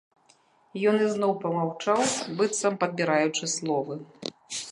[0.91, 1.99] Ён ізноў памаўчаў,
[2.39, 3.99] быццам падбіраючы словы.